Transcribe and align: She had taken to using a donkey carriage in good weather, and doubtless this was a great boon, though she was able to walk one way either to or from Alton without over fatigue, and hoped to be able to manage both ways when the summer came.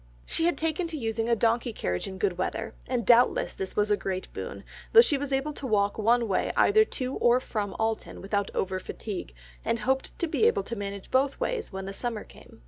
She 0.25 0.45
had 0.45 0.57
taken 0.57 0.87
to 0.87 0.97
using 0.97 1.29
a 1.29 1.35
donkey 1.35 1.71
carriage 1.71 2.07
in 2.07 2.17
good 2.17 2.39
weather, 2.39 2.73
and 2.87 3.05
doubtless 3.05 3.53
this 3.53 3.75
was 3.75 3.91
a 3.91 3.95
great 3.95 4.33
boon, 4.33 4.63
though 4.93 5.01
she 5.01 5.15
was 5.15 5.31
able 5.31 5.53
to 5.53 5.67
walk 5.67 5.99
one 5.99 6.27
way 6.27 6.51
either 6.57 6.83
to 6.85 7.17
or 7.17 7.39
from 7.39 7.75
Alton 7.77 8.19
without 8.19 8.49
over 8.55 8.79
fatigue, 8.79 9.31
and 9.63 9.77
hoped 9.81 10.17
to 10.17 10.25
be 10.27 10.47
able 10.47 10.63
to 10.63 10.75
manage 10.75 11.11
both 11.11 11.39
ways 11.39 11.71
when 11.71 11.85
the 11.85 11.93
summer 11.93 12.23
came. 12.23 12.59